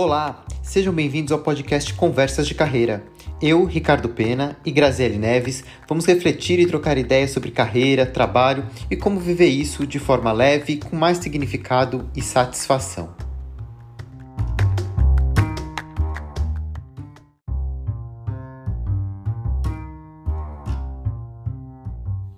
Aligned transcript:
Olá, 0.00 0.44
sejam 0.62 0.94
bem-vindos 0.94 1.32
ao 1.32 1.40
podcast 1.40 1.92
Conversas 1.92 2.46
de 2.46 2.54
Carreira. 2.54 3.04
Eu, 3.42 3.64
Ricardo 3.64 4.08
Pena 4.08 4.56
e 4.64 4.70
Graziele 4.70 5.18
Neves 5.18 5.64
vamos 5.88 6.06
refletir 6.06 6.60
e 6.60 6.68
trocar 6.68 6.96
ideias 6.96 7.32
sobre 7.32 7.50
carreira, 7.50 8.06
trabalho 8.06 8.64
e 8.88 8.96
como 8.96 9.18
viver 9.18 9.48
isso 9.48 9.84
de 9.84 9.98
forma 9.98 10.30
leve, 10.30 10.76
com 10.76 10.94
mais 10.94 11.18
significado 11.18 12.08
e 12.14 12.22
satisfação. 12.22 13.12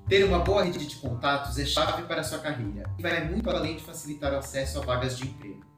Ter 0.09 0.25
uma 0.25 0.39
boa 0.39 0.65
rede 0.65 0.87
de 0.87 0.97
contatos 0.97 1.59
é 1.59 1.67
chave 1.67 2.05
para 2.05 2.23
a 2.23 2.25
sua 2.25 2.39
carreira 2.39 2.89
e 2.99 3.03
vai 3.03 3.29
muito 3.29 3.51
além 3.51 3.77
de 3.77 3.83
facilitar 3.83 4.33
o 4.33 4.39
acesso 4.39 4.79
a 4.79 4.81
vagas 4.83 5.19
de 5.19 5.27
emprego. 5.27 5.70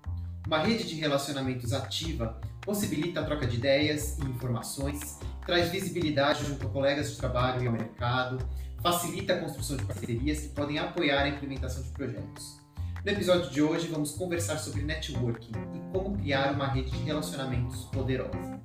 Uma 0.45 0.59
rede 0.59 0.85
de 0.85 0.97
relacionamentos 0.97 1.73
ativa 1.73 2.41
possibilita 2.61 3.21
a 3.21 3.25
troca 3.25 3.47
de 3.47 3.57
ideias 3.57 4.19
e 4.19 4.25
informações, 4.25 5.19
traz 5.47 5.71
visibilidade 5.71 6.45
junto 6.45 6.67
a 6.67 6.71
colegas 6.71 7.13
de 7.13 7.17
trabalho 7.17 7.63
e 7.63 7.67
ao 7.69 7.73
mercado, 7.73 8.39
facilita 8.83 9.35
a 9.35 9.41
construção 9.41 9.77
de 9.77 9.85
parcerias 9.85 10.41
que 10.41 10.49
podem 10.49 10.79
apoiar 10.79 11.23
a 11.23 11.29
implementação 11.29 11.83
de 11.85 11.91
projetos. 11.91 12.61
No 13.05 13.11
episódio 13.13 13.51
de 13.51 13.63
hoje, 13.63 13.87
vamos 13.87 14.13
conversar 14.13 14.59
sobre 14.59 14.83
networking 14.83 15.53
e 15.75 15.93
como 15.93 16.19
criar 16.19 16.53
uma 16.53 16.67
rede 16.67 16.91
de 16.91 16.99
relacionamentos 16.99 17.85
poderosa. 17.85 18.61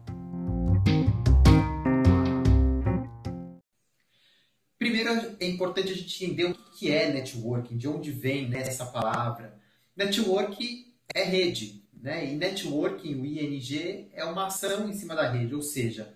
Primeiro, 4.80 5.38
é 5.40 5.48
importante 5.48 5.92
a 5.92 5.96
gente 5.96 6.26
entender 6.26 6.46
o 6.46 6.56
que 6.72 6.92
é 6.92 7.14
networking, 7.14 7.78
de 7.78 7.88
onde 7.88 8.12
vem 8.12 8.50
né, 8.50 8.62
essa 8.62 8.86
palavra. 8.88 9.60
Networking 9.96 10.87
é 11.14 11.24
rede, 11.24 11.84
né? 11.94 12.32
E 12.32 12.36
networking, 12.36 13.16
o 13.16 13.26
ING, 13.26 14.10
é 14.14 14.24
uma 14.26 14.48
ação 14.48 14.90
em 14.90 14.94
cima 14.94 15.16
da 15.16 15.30
rede, 15.30 15.56
ou 15.56 15.62
seja, 15.62 16.14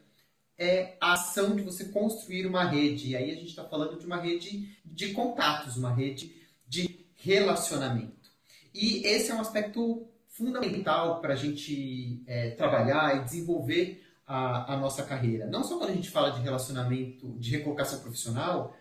é 0.58 0.95
a 1.02 1.14
ação 1.14 1.56
de 1.56 1.64
você 1.64 1.86
construir 1.86 2.45
uma 2.45 2.64
rede. 2.64 3.09
E 3.09 3.16
aí 3.16 3.31
a 3.31 3.36
gente 3.36 3.48
está 3.48 3.64
falando 3.64 3.98
de 3.98 4.06
uma 4.06 4.17
rede 4.17 4.78
de 4.86 5.11
contatos, 5.14 5.78
uma 5.78 5.94
rede 5.94 6.36
de 6.67 7.06
relacionamento. 7.16 8.30
E 8.73 9.06
esse 9.06 9.31
é 9.31 9.36
um 9.36 9.42
aspecto 9.42 10.08
fundamental 10.28 11.20
para 11.20 11.33
a 11.33 11.36
gente 11.36 12.23
é, 12.28 12.52
trabalhar 12.52 13.17
e 13.17 13.23
desenvolver 13.23 14.03
a, 14.26 14.73
a, 14.73 14.78
nossa 14.78 15.03
carreira. 15.03 15.48
Não 15.48 15.64
só 15.64 15.78
quando 15.78 15.89
a 15.89 15.95
gente 15.95 16.09
fala 16.09 16.31
de 16.31 16.42
relacionamento, 16.42 17.38
de 17.38 17.52
recolocação 17.52 18.00
profissional, 18.00 18.76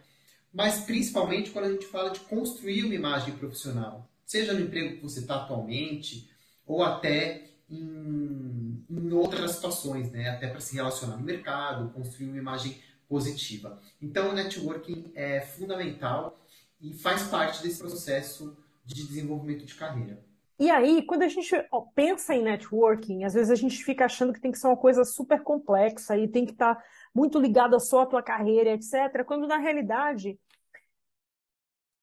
mas 0.52 0.80
principalmente 0.80 1.50
quando 1.50 1.66
a 1.66 1.72
gente 1.72 1.86
fala 1.86 2.10
de 2.10 2.20
construir 2.20 2.84
uma 2.84 2.94
imagem 2.94 3.34
profissional 3.34 4.09
seja 4.30 4.52
no 4.52 4.60
emprego 4.60 4.94
que 4.94 5.02
você 5.02 5.18
está 5.18 5.42
atualmente, 5.42 6.30
ou 6.64 6.84
até 6.84 7.48
em, 7.68 8.84
em 8.88 9.12
outras 9.12 9.50
situações, 9.50 10.12
né? 10.12 10.30
até 10.30 10.46
para 10.46 10.60
se 10.60 10.76
relacionar 10.76 11.16
no 11.16 11.24
mercado, 11.24 11.90
construir 11.92 12.28
uma 12.28 12.38
imagem 12.38 12.80
positiva. 13.08 13.82
Então, 14.00 14.30
o 14.30 14.32
networking 14.32 15.10
é 15.16 15.40
fundamental 15.40 16.38
e 16.80 16.94
faz 16.94 17.24
parte 17.24 17.60
desse 17.60 17.80
processo 17.80 18.56
de 18.84 19.04
desenvolvimento 19.04 19.66
de 19.66 19.74
carreira. 19.74 20.24
E 20.60 20.70
aí, 20.70 21.02
quando 21.02 21.22
a 21.22 21.28
gente 21.28 21.50
pensa 21.96 22.32
em 22.32 22.44
networking, 22.44 23.24
às 23.24 23.34
vezes 23.34 23.50
a 23.50 23.56
gente 23.56 23.82
fica 23.82 24.04
achando 24.04 24.32
que 24.32 24.40
tem 24.40 24.52
que 24.52 24.58
ser 24.58 24.68
uma 24.68 24.76
coisa 24.76 25.02
super 25.04 25.42
complexa 25.42 26.16
e 26.16 26.28
tem 26.28 26.46
que 26.46 26.52
estar 26.52 26.76
tá 26.76 26.84
muito 27.12 27.40
ligada 27.40 27.80
só 27.80 28.02
à 28.02 28.06
tua 28.06 28.22
carreira, 28.22 28.74
etc. 28.74 29.24
Quando 29.26 29.48
na 29.48 29.56
realidade 29.56 30.38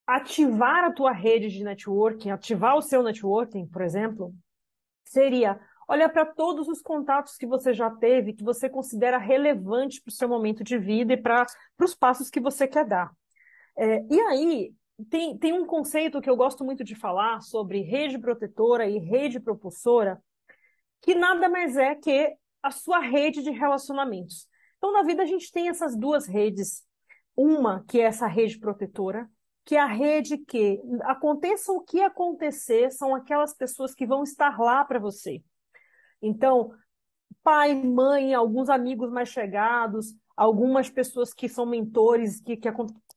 ativar 0.07 0.85
a 0.85 0.91
tua 0.91 1.11
rede 1.11 1.49
de 1.49 1.63
networking, 1.63 2.31
ativar 2.31 2.77
o 2.77 2.81
seu 2.81 3.03
networking, 3.03 3.67
por 3.67 3.81
exemplo, 3.81 4.33
seria 5.03 5.59
olhar 5.87 6.09
para 6.09 6.25
todos 6.25 6.67
os 6.67 6.81
contatos 6.81 7.35
que 7.35 7.45
você 7.45 7.73
já 7.73 7.89
teve, 7.89 8.33
que 8.33 8.43
você 8.43 8.69
considera 8.69 9.17
relevante 9.17 10.01
para 10.01 10.09
o 10.09 10.13
seu 10.13 10.27
momento 10.27 10.63
de 10.63 10.77
vida 10.77 11.13
e 11.13 11.17
para 11.17 11.45
os 11.81 11.93
passos 11.93 12.29
que 12.29 12.39
você 12.39 12.67
quer 12.67 12.85
dar. 12.85 13.11
É, 13.77 14.03
e 14.09 14.19
aí, 14.21 14.73
tem, 15.09 15.37
tem 15.37 15.53
um 15.53 15.65
conceito 15.65 16.21
que 16.21 16.29
eu 16.29 16.35
gosto 16.35 16.63
muito 16.63 16.83
de 16.83 16.95
falar 16.95 17.41
sobre 17.41 17.81
rede 17.81 18.17
protetora 18.17 18.87
e 18.87 18.97
rede 18.97 19.39
propulsora, 19.39 20.21
que 21.01 21.13
nada 21.13 21.47
mais 21.47 21.77
é 21.77 21.95
que 21.95 22.33
a 22.63 22.71
sua 22.71 22.99
rede 22.99 23.43
de 23.43 23.51
relacionamentos. 23.51 24.47
Então, 24.77 24.91
na 24.91 25.03
vida, 25.03 25.23
a 25.23 25.25
gente 25.25 25.51
tem 25.51 25.69
essas 25.69 25.95
duas 25.95 26.27
redes. 26.27 26.85
Uma, 27.35 27.83
que 27.87 28.01
é 28.01 28.05
essa 28.05 28.25
rede 28.25 28.57
protetora, 28.57 29.29
que 29.67 29.75
a 29.75 29.85
rede 29.85 30.37
que 30.37 30.81
aconteça 31.01 31.73
o 31.73 31.81
que 31.81 32.01
acontecer 32.01 32.89
são 32.89 33.13
aquelas 33.13 33.53
pessoas 33.53 33.93
que 33.93 34.07
vão 34.07 34.23
estar 34.23 34.57
lá 34.57 34.85
para 34.85 34.97
você. 34.97 35.43
Então, 36.21 36.71
pai, 37.43 37.75
mãe, 37.75 38.33
alguns 38.33 38.69
amigos 38.69 39.11
mais 39.11 39.27
chegados, 39.27 40.15
algumas 40.37 40.89
pessoas 40.89 41.33
que 41.33 41.49
são 41.49 41.65
mentores, 41.65 42.39
que, 42.39 42.55
que 42.55 42.69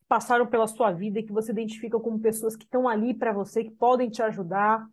passaram 0.09 0.45
pela 0.45 0.67
sua 0.67 0.91
vida 0.91 1.21
e 1.21 1.23
que 1.23 1.33
você 1.33 1.53
identifica 1.53 2.01
como 2.01 2.19
pessoas 2.19 2.57
que 2.57 2.65
estão 2.65 2.89
ali 2.89 3.15
para 3.15 3.33
você, 3.33 3.63
que 3.63 3.71
podem 3.71 4.11
te 4.11 4.21
ajudar. 4.21 4.85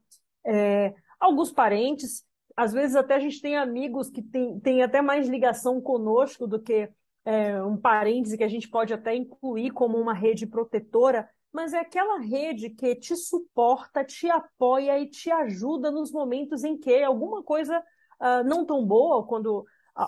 É, 0.46 0.94
alguns 1.20 1.52
parentes, 1.52 2.24
às 2.56 2.72
vezes 2.72 2.96
até 2.96 3.16
a 3.16 3.20
gente 3.20 3.42
tem 3.42 3.58
amigos 3.58 4.12
que 4.12 4.22
têm 4.22 4.60
tem 4.60 4.84
até 4.84 5.02
mais 5.02 5.28
ligação 5.28 5.82
conosco 5.82 6.46
do 6.46 6.62
que 6.62 6.88
é, 7.26 7.64
um 7.64 7.76
parêntese 7.76 8.38
que 8.38 8.44
a 8.44 8.48
gente 8.48 8.70
pode 8.70 8.94
até 8.94 9.16
incluir 9.16 9.72
como 9.72 9.98
uma 9.98 10.14
rede 10.14 10.46
protetora, 10.46 11.28
mas 11.58 11.74
é 11.74 11.80
aquela 11.80 12.20
rede 12.20 12.70
que 12.70 12.94
te 12.94 13.16
suporta, 13.16 14.06
te 14.06 14.30
apoia 14.30 15.00
e 15.00 15.10
te 15.10 15.32
ajuda 15.32 15.90
nos 15.90 16.12
momentos 16.12 16.64
em 16.64 16.78
que 16.78 17.02
alguma 17.02 17.42
coisa 17.42 17.80
uh, 17.80 18.48
não 18.48 18.64
tão 18.64 18.86
boa, 18.86 19.26
quando 19.26 19.66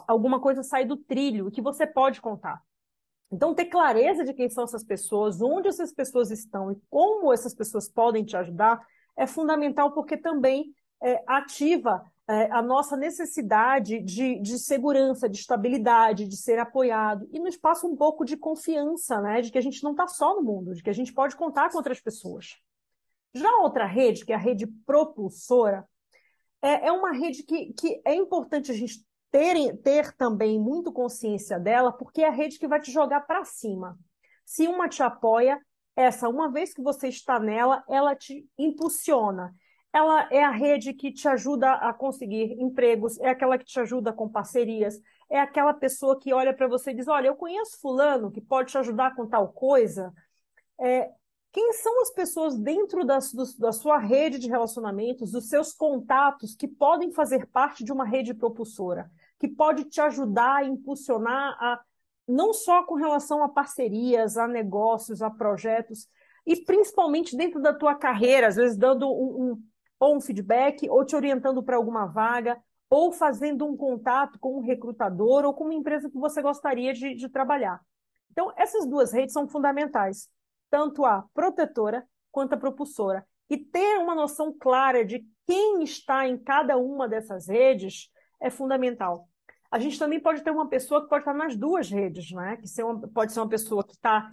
alguma 0.07 0.39
coisa 0.39 0.61
sai 0.61 0.85
do 0.85 0.95
trilho, 0.95 1.49
que 1.49 1.59
você 1.59 1.87
pode 1.87 2.21
contar. 2.21 2.61
Então, 3.31 3.55
ter 3.55 3.65
clareza 3.65 4.23
de 4.23 4.31
quem 4.31 4.47
são 4.47 4.63
essas 4.63 4.83
pessoas, 4.83 5.41
onde 5.41 5.67
essas 5.67 5.91
pessoas 5.91 6.29
estão 6.29 6.71
e 6.71 6.79
como 6.87 7.33
essas 7.33 7.55
pessoas 7.55 7.89
podem 7.89 8.23
te 8.23 8.37
ajudar 8.37 8.79
é 9.17 9.25
fundamental 9.25 9.91
porque 9.91 10.15
também 10.15 10.71
é, 11.01 11.23
ativa 11.25 12.03
é, 12.29 12.47
a 12.51 12.61
nossa 12.61 12.95
necessidade 12.95 13.99
de, 14.01 14.39
de 14.39 14.59
segurança, 14.59 15.27
de 15.27 15.39
estabilidade, 15.39 16.27
de 16.27 16.37
ser 16.37 16.59
apoiado, 16.59 17.27
e 17.31 17.39
nos 17.39 17.57
passa 17.57 17.87
um 17.87 17.95
pouco 17.95 18.23
de 18.23 18.37
confiança, 18.37 19.19
né, 19.19 19.41
de 19.41 19.51
que 19.51 19.57
a 19.57 19.61
gente 19.61 19.83
não 19.83 19.91
está 19.91 20.07
só 20.07 20.35
no 20.35 20.43
mundo, 20.43 20.75
de 20.75 20.83
que 20.83 20.91
a 20.91 20.93
gente 20.93 21.11
pode 21.11 21.35
contar 21.35 21.71
com 21.71 21.77
outras 21.77 21.99
pessoas. 21.99 22.57
Já 23.33 23.49
outra 23.57 23.87
rede, 23.87 24.23
que 24.23 24.31
é 24.31 24.35
a 24.35 24.39
rede 24.39 24.67
propulsora, 24.85 25.83
é, 26.61 26.87
é 26.87 26.91
uma 26.91 27.13
rede 27.13 27.41
que, 27.41 27.73
que 27.73 27.99
é 28.05 28.13
importante 28.13 28.69
a 28.69 28.75
gente 28.75 29.03
ter, 29.31 29.75
ter 29.77 30.15
também 30.15 30.59
muito 30.59 30.93
consciência 30.93 31.59
dela, 31.59 31.91
porque 31.91 32.21
é 32.21 32.27
a 32.27 32.31
rede 32.31 32.59
que 32.59 32.67
vai 32.67 32.79
te 32.79 32.91
jogar 32.91 33.21
para 33.21 33.43
cima. 33.43 33.97
Se 34.45 34.67
uma 34.67 34.87
te 34.87 35.01
apoia, 35.01 35.59
essa, 35.95 36.29
uma 36.29 36.51
vez 36.51 36.75
que 36.75 36.81
você 36.81 37.07
está 37.07 37.39
nela, 37.39 37.83
ela 37.89 38.15
te 38.15 38.47
impulsiona 38.55 39.51
ela 39.91 40.27
é 40.31 40.43
a 40.43 40.51
rede 40.51 40.93
que 40.93 41.11
te 41.11 41.27
ajuda 41.27 41.73
a 41.73 41.93
conseguir 41.93 42.61
empregos, 42.61 43.19
é 43.19 43.29
aquela 43.29 43.57
que 43.57 43.65
te 43.65 43.79
ajuda 43.79 44.13
com 44.13 44.29
parcerias, 44.29 45.01
é 45.29 45.39
aquela 45.39 45.73
pessoa 45.73 46.19
que 46.19 46.33
olha 46.33 46.53
para 46.53 46.67
você 46.67 46.91
e 46.91 46.93
diz: 46.93 47.07
Olha, 47.07 47.27
eu 47.27 47.35
conheço 47.35 47.79
Fulano 47.79 48.31
que 48.31 48.41
pode 48.41 48.71
te 48.71 48.77
ajudar 48.77 49.15
com 49.15 49.27
tal 49.27 49.49
coisa. 49.51 50.13
É, 50.79 51.11
quem 51.51 51.73
são 51.73 52.01
as 52.01 52.11
pessoas 52.11 52.57
dentro 52.57 53.03
da, 53.03 53.17
do, 53.17 53.57
da 53.57 53.71
sua 53.71 53.97
rede 53.97 54.37
de 54.37 54.47
relacionamentos, 54.47 55.31
dos 55.31 55.49
seus 55.49 55.73
contatos, 55.73 56.55
que 56.55 56.67
podem 56.67 57.11
fazer 57.11 57.47
parte 57.47 57.83
de 57.83 57.91
uma 57.91 58.05
rede 58.05 58.33
propulsora, 58.33 59.09
que 59.39 59.47
pode 59.47 59.85
te 59.85 59.99
ajudar 59.99 60.57
a 60.57 60.63
impulsionar 60.63 61.57
a, 61.59 61.81
não 62.27 62.53
só 62.53 62.83
com 62.83 62.93
relação 62.93 63.43
a 63.43 63.49
parcerias, 63.49 64.37
a 64.37 64.47
negócios, 64.47 65.23
a 65.23 65.29
projetos, 65.31 66.07
e 66.45 66.55
principalmente 66.55 67.35
dentro 67.35 67.59
da 67.59 67.73
tua 67.73 67.95
carreira, 67.95 68.47
às 68.47 68.55
vezes 68.55 68.77
dando 68.77 69.09
um, 69.09 69.51
um 69.51 69.63
ou 69.99 70.15
um 70.15 70.21
feedback, 70.21 70.89
ou 70.89 71.03
te 71.03 71.15
orientando 71.15 71.61
para 71.61 71.75
alguma 71.75 72.05
vaga, 72.05 72.57
ou 72.89 73.11
fazendo 73.11 73.65
um 73.65 73.77
contato 73.77 74.39
com 74.39 74.57
um 74.57 74.61
recrutador 74.61 75.45
ou 75.45 75.53
com 75.53 75.65
uma 75.65 75.73
empresa 75.73 76.09
que 76.09 76.17
você 76.17 76.41
gostaria 76.41 76.93
de, 76.93 77.13
de 77.13 77.29
trabalhar. 77.29 77.79
Então, 78.31 78.51
essas 78.55 78.85
duas 78.85 79.11
redes 79.11 79.33
são 79.33 79.47
fundamentais, 79.47 80.29
tanto 80.69 81.05
a 81.05 81.25
protetora 81.33 82.07
quanto 82.31 82.53
a 82.53 82.57
propulsora. 82.57 83.25
E 83.49 83.57
ter 83.57 83.97
uma 83.97 84.15
noção 84.15 84.55
clara 84.57 85.03
de 85.03 85.25
quem 85.45 85.83
está 85.83 86.27
em 86.27 86.37
cada 86.37 86.77
uma 86.77 87.07
dessas 87.07 87.47
redes 87.47 88.09
é 88.39 88.49
fundamental. 88.49 89.27
A 89.71 89.77
gente 89.77 89.99
também 89.99 90.19
pode 90.19 90.41
ter 90.41 90.51
uma 90.51 90.67
pessoa 90.67 91.01
que 91.03 91.09
pode 91.09 91.21
estar 91.21 91.33
nas 91.33 91.55
duas 91.55 91.89
redes, 91.89 92.31
né? 92.31 92.57
Que 92.57 92.67
ser 92.67 92.83
uma, 92.83 93.07
pode 93.07 93.33
ser 93.33 93.39
uma 93.39 93.49
pessoa 93.49 93.83
que 93.83 93.93
está 93.93 94.29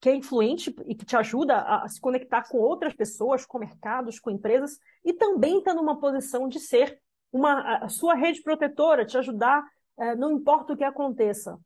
que 0.00 0.08
é 0.08 0.14
influente 0.14 0.74
e 0.86 0.94
que 0.94 1.04
te 1.04 1.16
ajuda 1.16 1.58
a, 1.58 1.86
se 1.88 2.00
conectar 2.00 2.48
com 2.48 2.58
outras 2.58 2.94
pessoas, 2.94 3.44
com 3.44 3.58
mercados, 3.58 4.18
com 4.18 4.30
empresas, 4.30 4.78
e 5.04 5.12
também 5.12 5.58
está 5.58 5.74
numa 5.74 6.00
posição 6.00 6.48
de 6.48 6.58
ser 6.58 6.98
uma, 7.32 7.78
a 7.84 7.88
sua 7.88 8.14
rede 8.14 8.42
protetora, 8.42 9.04
te 9.04 9.18
ajudar, 9.18 9.62
é, 9.98 10.16
não 10.16 10.32
importa 10.32 10.72
o 10.72 10.76
que 10.76 10.84
aconteça. 10.84 11.58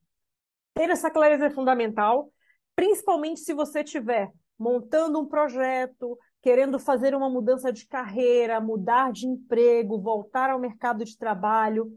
Ter 0.75 0.90
essa 0.90 1.10
clareza 1.10 1.46
é 1.46 1.50
fundamental, 1.50 2.31
principalmente 2.75 3.40
se 3.40 3.54
você 3.54 3.84
tiver 3.84 4.31
montando 4.58 5.20
um 5.20 5.26
projeto, 5.26 6.19
querendo 6.42 6.78
fazer 6.78 7.14
uma 7.14 7.30
mudança 7.30 7.72
de 7.72 7.87
carreira, 7.87 8.60
mudar 8.60 9.12
de 9.12 9.26
emprego, 9.26 10.00
voltar 10.00 10.50
ao 10.50 10.58
mercado 10.58 11.04
de 11.04 11.16
trabalho, 11.16 11.90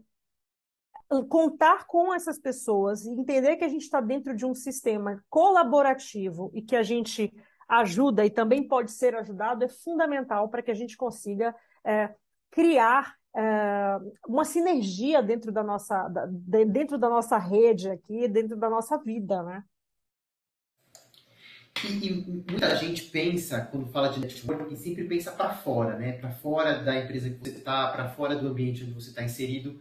contar 1.28 1.86
com 1.86 2.12
essas 2.12 2.38
pessoas 2.38 3.04
e 3.04 3.10
entender 3.10 3.56
que 3.56 3.64
a 3.64 3.68
gente 3.68 3.82
está 3.82 4.00
dentro 4.00 4.36
de 4.36 4.44
um 4.44 4.54
sistema 4.54 5.22
colaborativo 5.30 6.50
e 6.54 6.60
que 6.60 6.76
a 6.76 6.82
gente 6.82 7.32
ajuda 7.68 8.24
e 8.24 8.30
também 8.30 8.66
pode 8.66 8.90
ser 8.90 9.14
ajudado 9.14 9.64
é 9.64 9.68
fundamental 9.68 10.48
para 10.48 10.62
que 10.62 10.70
a 10.70 10.74
gente 10.74 10.96
consiga 10.96 11.54
é, 11.84 12.14
criar 12.50 13.14
é, 13.36 13.98
uma 14.26 14.44
sinergia 14.44 15.22
dentro 15.22 15.52
da 15.52 15.62
nossa 15.62 16.08
da, 16.08 16.26
dentro 16.64 16.98
da 16.98 17.08
nossa 17.08 17.38
rede 17.38 17.90
aqui, 17.90 18.26
dentro 18.26 18.56
da 18.56 18.70
nossa 18.70 18.96
vida, 18.98 19.42
né? 19.42 19.64
E, 21.84 22.08
e, 22.08 22.44
muita 22.50 22.74
gente 22.74 23.04
pensa, 23.04 23.60
quando 23.60 23.86
fala 23.86 24.08
de 24.08 24.18
networking, 24.18 24.74
sempre 24.74 25.04
pensa 25.04 25.30
para 25.30 25.54
fora, 25.54 25.96
né? 25.96 26.12
Para 26.12 26.30
fora 26.30 26.82
da 26.82 26.98
empresa 26.98 27.30
que 27.30 27.38
você 27.38 27.50
está, 27.50 27.88
para 27.92 28.08
fora 28.08 28.34
do 28.34 28.48
ambiente 28.48 28.82
onde 28.82 28.94
você 28.94 29.10
está 29.10 29.22
inserido. 29.22 29.78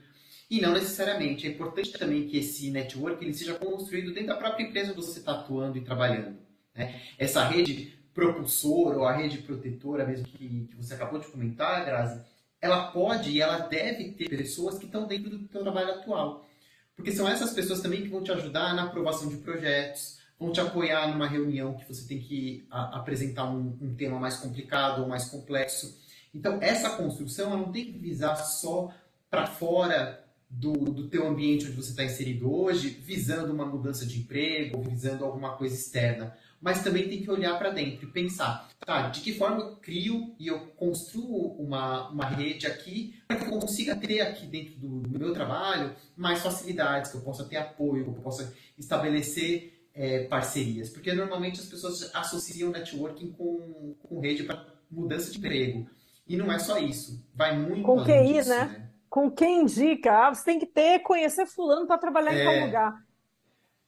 E 0.50 0.62
não 0.62 0.74
necessariamente. 0.74 1.46
É 1.46 1.50
importante 1.50 1.92
também 1.92 2.28
que 2.28 2.38
esse 2.38 2.72
network 2.72 3.24
ele 3.24 3.34
seja 3.34 3.56
construído 3.56 4.14
dentro 4.14 4.30
da 4.30 4.38
própria 4.38 4.64
empresa 4.64 4.92
onde 4.92 5.06
você 5.06 5.20
está 5.20 5.34
atuando 5.34 5.78
e 5.78 5.82
trabalhando. 5.82 6.38
Né? 6.74 7.02
Essa 7.18 7.44
rede 7.44 7.98
propulsora 8.14 8.98
ou 8.98 9.06
a 9.06 9.16
rede 9.16 9.40
protetora, 9.40 10.06
mesmo 10.06 10.26
que, 10.28 10.68
que 10.68 10.76
você 10.76 10.94
acabou 10.94 11.20
de 11.20 11.28
comentar, 11.28 11.86
Grazi, 11.86 12.22
ela 12.60 12.92
pode 12.92 13.30
e 13.30 13.42
ela 13.42 13.60
deve 13.60 14.14
ter 14.14 14.30
pessoas 14.30 14.78
que 14.80 14.86
estão 14.86 15.06
dentro 15.06 15.30
do 15.30 15.48
seu 15.52 15.62
trabalho 15.62 15.92
atual. 15.92 16.48
Porque 16.96 17.12
são 17.12 17.28
essas 17.28 17.54
pessoas 17.54 17.82
também 17.82 18.02
que 18.02 18.10
vão 18.10 18.24
te 18.24 18.32
ajudar 18.32 18.74
na 18.74 18.86
aprovação 18.86 19.30
de 19.30 19.38
projetos, 19.38 20.18
vão 20.40 20.52
te 20.52 20.60
apoiar 20.60 21.08
numa 21.10 21.28
reunião 21.28 21.76
que 21.76 21.88
você 21.88 22.08
tem 22.08 22.20
que 22.20 22.66
a, 22.72 22.98
apresentar 22.98 23.46
um, 23.46 23.78
um, 23.80 23.96
tema 23.96 24.20
mais 24.20 24.38
complicado 24.38 25.04
ou 25.04 25.08
mais 25.08 25.26
complexo. 25.26 26.00
Então, 26.34 26.58
essa 26.62 26.92
construção 26.92 27.52
ela 27.52 27.58
não 27.58 27.72
tem 27.72 27.86
que 27.86 28.00
visar 28.00 28.36
só 28.36 28.92
para 29.30 29.46
fora 29.46 30.26
do, 30.50 30.74
do 30.74 31.08
teu 31.08 31.28
ambiente 31.28 31.66
onde 31.66 31.76
você 31.76 31.92
está 31.92 32.04
inserido 32.04 32.54
hoje, 32.54 32.90
visando 32.90 33.54
uma 33.54 33.66
mudança 33.66 34.06
de 34.06 34.20
emprego, 34.20 34.82
visando 34.82 35.26
alguma 35.26 35.56
coisa 35.56 35.76
externa 35.76 36.36
mas 36.60 36.84
também 36.84 37.08
tem 37.08 37.22
que 37.22 37.30
olhar 37.30 37.58
para 37.58 37.70
dentro 37.70 38.08
e 38.08 38.12
pensar, 38.12 38.68
tá, 38.86 39.10
de 39.10 39.22
que 39.22 39.34
forma 39.34 39.60
eu 39.60 39.76
crio 39.78 40.36
e 40.40 40.48
eu 40.48 40.60
construo 40.76 41.56
uma, 41.60 42.10
uma 42.10 42.26
rede 42.26 42.66
aqui 42.66 43.16
para 43.28 43.38
que 43.38 43.46
eu 43.46 43.60
consiga 43.60 43.96
ter 43.96 44.22
aqui 44.22 44.46
dentro 44.48 44.76
do, 44.76 45.02
do, 45.02 45.20
meu 45.20 45.34
trabalho 45.34 45.96
mais 46.16 46.42
facilidades, 46.42 47.12
que 47.12 47.18
eu 47.18 47.22
possa 47.22 47.46
ter 47.46 47.58
apoio, 47.58 48.04
que 48.04 48.10
eu 48.10 48.24
possa 48.24 48.54
estabelecer 48.78 49.88
é, 49.94 50.24
parcerias. 50.24 50.90
Porque 50.90 51.14
normalmente 51.14 51.60
as 51.60 51.68
pessoas 51.68 52.10
associam 52.14 52.72
networking 52.72 53.32
com, 53.32 53.96
com 54.02 54.20
rede 54.20 54.44
para 54.44 54.66
mudança 54.90 55.32
de 55.32 55.38
emprego. 55.38 55.88
E 56.28 56.36
não 56.36 56.52
é 56.52 56.60
só 56.60 56.78
isso. 56.78 57.24
Vai 57.34 57.58
muito 57.58 57.84
com 57.84 58.04
QI, 58.04 58.34
disso, 58.34 58.50
né? 58.50 58.66
né? 58.66 58.87
Com 59.09 59.31
quem 59.31 59.62
indica. 59.62 60.27
Ah, 60.27 60.33
você 60.33 60.44
tem 60.44 60.59
que 60.59 60.65
ter, 60.65 61.00
conhecer 61.00 61.45
fulano 61.45 61.88
para 61.88 61.98
trabalhar 61.98 62.33
é... 62.33 62.42
em 62.42 62.45
tal 62.45 62.65
lugar. 62.65 63.07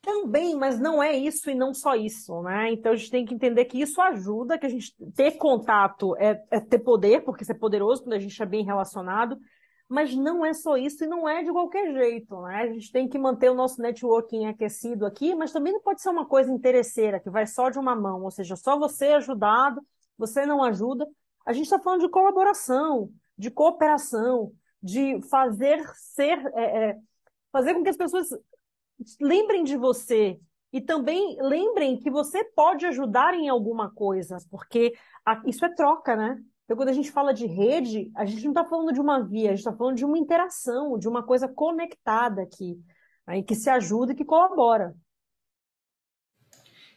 Também, 0.01 0.55
mas 0.55 0.79
não 0.79 1.03
é 1.03 1.15
isso 1.15 1.49
e 1.49 1.55
não 1.55 1.73
só 1.73 1.93
isso, 1.93 2.41
né? 2.41 2.71
Então 2.71 2.93
a 2.93 2.95
gente 2.95 3.11
tem 3.11 3.25
que 3.25 3.33
entender 3.33 3.65
que 3.65 3.81
isso 3.81 4.01
ajuda, 4.01 4.57
que 4.57 4.65
a 4.65 4.69
gente 4.69 4.95
ter 5.13 5.31
contato 5.31 6.15
é, 6.17 6.41
é 6.49 6.59
ter 6.59 6.79
poder, 6.79 7.21
porque 7.23 7.43
ser 7.43 7.55
poderoso 7.55 8.03
quando 8.03 8.13
a 8.13 8.19
gente 8.19 8.41
é 8.41 8.45
bem 8.45 8.63
relacionado, 8.63 9.37
mas 9.89 10.15
não 10.15 10.45
é 10.45 10.53
só 10.53 10.77
isso 10.77 11.03
e 11.03 11.07
não 11.07 11.27
é 11.27 11.43
de 11.43 11.51
qualquer 11.51 11.91
jeito, 11.91 12.39
né? 12.43 12.61
A 12.61 12.67
gente 12.67 12.91
tem 12.91 13.09
que 13.09 13.19
manter 13.19 13.49
o 13.49 13.55
nosso 13.55 13.81
networking 13.81 14.45
aquecido 14.45 15.05
aqui, 15.05 15.35
mas 15.35 15.51
também 15.51 15.73
não 15.73 15.81
pode 15.81 16.01
ser 16.01 16.09
uma 16.09 16.25
coisa 16.25 16.49
interesseira, 16.49 17.19
que 17.19 17.29
vai 17.29 17.45
só 17.45 17.69
de 17.69 17.77
uma 17.77 17.95
mão, 17.95 18.23
ou 18.23 18.31
seja, 18.31 18.55
só 18.55 18.79
você 18.79 19.07
é 19.07 19.15
ajudado, 19.15 19.81
você 20.17 20.45
não 20.45 20.63
ajuda. 20.63 21.05
A 21.45 21.51
gente 21.51 21.65
está 21.65 21.79
falando 21.79 22.01
de 22.01 22.09
colaboração, 22.09 23.09
de 23.37 23.51
cooperação, 23.51 24.53
de 24.81 25.21
fazer 25.29 25.83
ser, 25.95 26.39
é, 26.55 26.89
é, 26.89 26.97
fazer 27.51 27.73
com 27.73 27.83
que 27.83 27.89
as 27.89 27.97
pessoas 27.97 28.29
lembrem 29.19 29.63
de 29.63 29.77
você 29.77 30.39
e 30.71 30.79
também 30.79 31.37
lembrem 31.41 31.97
que 31.97 32.11
você 32.11 32.43
pode 32.43 32.85
ajudar 32.85 33.33
em 33.33 33.49
alguma 33.49 33.89
coisa, 33.89 34.37
porque 34.51 34.93
isso 35.45 35.65
é 35.65 35.73
troca, 35.73 36.15
né? 36.15 36.41
Então, 36.63 36.77
quando 36.77 36.89
a 36.89 36.93
gente 36.93 37.11
fala 37.11 37.33
de 37.33 37.47
rede, 37.47 38.11
a 38.15 38.25
gente 38.25 38.43
não 38.43 38.51
está 38.51 38.63
falando 38.63 38.93
de 38.93 39.01
uma 39.01 39.19
via, 39.23 39.47
a 39.47 39.55
gente 39.55 39.65
está 39.65 39.73
falando 39.73 39.95
de 39.95 40.05
uma 40.05 40.19
interação, 40.19 40.99
de 40.99 41.07
uma 41.07 41.23
coisa 41.23 41.47
conectada 41.47 42.43
aqui, 42.43 42.79
né? 43.25 43.41
que 43.41 43.55
se 43.55 43.71
ajuda 43.71 44.11
e 44.11 44.15
que 44.15 44.23
colabora. 44.23 44.95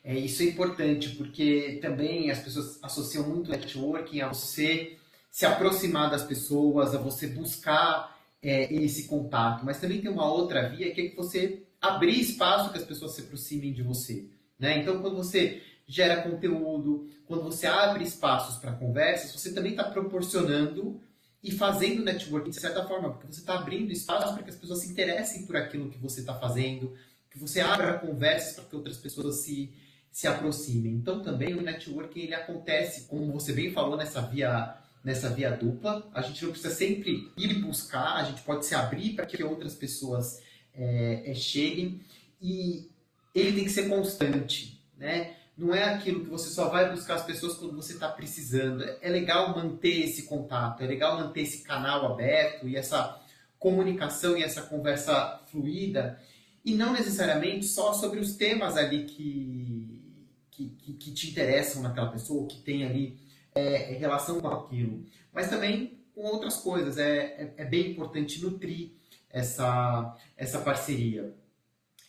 É, 0.04 0.14
isso 0.14 0.42
é 0.42 0.46
importante, 0.46 1.16
porque 1.16 1.78
também 1.80 2.30
as 2.30 2.40
pessoas 2.40 2.78
associam 2.82 3.26
muito 3.26 3.50
networking 3.50 4.20
a 4.20 4.28
você 4.28 4.98
se 5.32 5.46
aproximar 5.46 6.10
das 6.10 6.22
pessoas, 6.22 6.94
a 6.94 6.98
você 6.98 7.26
buscar 7.26 8.20
é, 8.42 8.70
esse 8.72 9.04
contato. 9.04 9.64
Mas 9.64 9.80
também 9.80 10.02
tem 10.02 10.10
uma 10.10 10.30
outra 10.30 10.68
via 10.68 10.92
que 10.92 11.00
é 11.00 11.08
que 11.08 11.16
você 11.16 11.62
abrir 11.80 12.20
espaço 12.20 12.70
que 12.70 12.78
as 12.78 12.84
pessoas 12.84 13.12
se 13.12 13.22
aproximem 13.22 13.72
de 13.72 13.82
você. 13.82 14.26
Né? 14.58 14.78
Então, 14.78 15.00
quando 15.00 15.16
você 15.16 15.62
gera 15.86 16.22
conteúdo, 16.22 17.08
quando 17.24 17.44
você 17.44 17.66
abre 17.66 18.04
espaços 18.04 18.58
para 18.58 18.72
conversas, 18.72 19.32
você 19.32 19.54
também 19.54 19.72
está 19.72 19.84
proporcionando 19.84 21.00
e 21.42 21.50
fazendo 21.50 22.04
networking 22.04 22.50
de 22.50 22.60
certa 22.60 22.86
forma, 22.86 23.10
porque 23.10 23.26
você 23.26 23.40
está 23.40 23.58
abrindo 23.58 23.90
espaço 23.90 24.34
para 24.34 24.42
que 24.42 24.50
as 24.50 24.56
pessoas 24.56 24.80
se 24.80 24.90
interessem 24.90 25.46
por 25.46 25.56
aquilo 25.56 25.88
que 25.90 25.98
você 25.98 26.20
está 26.20 26.34
fazendo, 26.34 26.94
que 27.30 27.38
você 27.38 27.60
abra 27.60 27.98
conversas 27.98 28.54
para 28.54 28.64
que 28.64 28.76
outras 28.76 28.98
pessoas 28.98 29.36
se, 29.36 29.72
se 30.10 30.28
aproximem. 30.28 30.92
Então, 30.92 31.22
também 31.22 31.54
o 31.54 31.62
networking 31.62 32.20
ele 32.20 32.34
acontece, 32.34 33.08
como 33.08 33.32
você 33.32 33.54
bem 33.54 33.72
falou, 33.72 33.96
nessa 33.96 34.20
via 34.20 34.81
nessa 35.04 35.28
via 35.30 35.50
dupla. 35.50 36.08
A 36.14 36.22
gente 36.22 36.44
não 36.44 36.52
precisa 36.52 36.74
sempre 36.74 37.30
ir 37.36 37.54
buscar, 37.60 38.16
a 38.16 38.24
gente 38.24 38.42
pode 38.42 38.66
se 38.66 38.74
abrir 38.74 39.14
para 39.14 39.26
que 39.26 39.42
outras 39.42 39.74
pessoas 39.74 40.40
é, 40.74 41.30
é, 41.30 41.34
cheguem 41.34 42.00
e 42.40 42.90
ele 43.34 43.52
tem 43.52 43.64
que 43.64 43.70
ser 43.70 43.88
constante, 43.88 44.80
né? 44.96 45.36
Não 45.56 45.74
é 45.74 45.84
aquilo 45.84 46.24
que 46.24 46.30
você 46.30 46.48
só 46.48 46.68
vai 46.68 46.90
buscar 46.90 47.14
as 47.14 47.24
pessoas 47.24 47.54
quando 47.54 47.76
você 47.76 47.92
está 47.92 48.08
precisando. 48.08 48.82
É 49.00 49.08
legal 49.08 49.54
manter 49.54 50.04
esse 50.04 50.22
contato, 50.22 50.82
é 50.82 50.86
legal 50.86 51.18
manter 51.18 51.42
esse 51.42 51.62
canal 51.62 52.10
aberto 52.10 52.66
e 52.66 52.76
essa 52.76 53.20
comunicação 53.58 54.36
e 54.36 54.42
essa 54.42 54.62
conversa 54.62 55.40
fluida 55.46 56.18
e 56.64 56.74
não 56.74 56.92
necessariamente 56.92 57.66
só 57.66 57.92
sobre 57.92 58.20
os 58.20 58.34
temas 58.34 58.76
ali 58.76 59.04
que, 59.04 60.00
que, 60.50 60.68
que, 60.68 60.92
que 60.94 61.12
te 61.12 61.30
interessam 61.30 61.82
naquela 61.82 62.10
pessoa, 62.10 62.46
que 62.46 62.60
tem 62.60 62.84
ali 62.84 63.18
é, 63.54 63.94
relação 63.94 64.40
com 64.40 64.48
aquilo, 64.48 65.04
mas 65.32 65.48
também 65.48 65.98
com 66.14 66.22
outras 66.22 66.56
coisas. 66.56 66.98
É, 66.98 67.18
é, 67.18 67.54
é 67.58 67.64
bem 67.64 67.90
importante 67.90 68.42
nutrir 68.42 68.90
essa, 69.30 70.16
essa 70.36 70.60
parceria. 70.60 71.34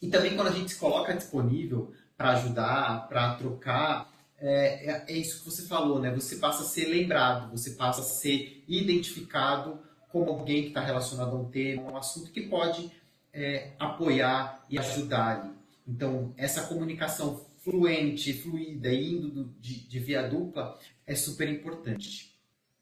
E 0.02 0.10
também 0.10 0.36
quando 0.36 0.48
a 0.48 0.52
gente 0.52 0.74
se 0.74 0.80
coloca 0.80 1.14
disponível 1.14 1.94
para 2.18 2.32
ajudar, 2.32 3.08
para 3.08 3.36
trocar, 3.36 4.14
é, 4.38 4.92
é, 4.92 5.06
é, 5.08 5.14
isso 5.14 5.40
que 5.40 5.46
você 5.46 5.66
falou, 5.66 6.00
né? 6.00 6.12
Você 6.14 6.36
passa 6.36 6.64
a 6.64 6.66
ser 6.66 6.86
lembrado, 6.86 7.50
você 7.52 7.72
passa 7.72 8.02
a 8.02 8.04
ser 8.04 8.64
identificado 8.68 9.80
como 10.10 10.30
alguém 10.30 10.64
que 10.64 10.68
está 10.68 10.82
relacionado 10.82 11.36
a 11.36 11.40
um 11.40 11.50
tema, 11.50 11.90
a 11.90 11.94
um 11.94 11.98
assunto 11.98 12.32
que 12.32 12.42
pode 12.42 12.92
é, 13.32 13.72
apoiar 13.80 14.66
e 14.70 14.78
ajudar. 14.78 15.50
Então, 15.88 16.34
essa 16.38 16.68
comunicação 16.68 17.46
fluente, 17.60 18.34
fluida, 18.34 18.94
indo 18.94 19.30
do, 19.30 19.46
de, 19.62 19.88
de 19.88 20.00
via 20.00 20.28
dupla, 20.28 20.78
é 21.06 21.16
super 21.16 21.50
importante. 21.50 22.34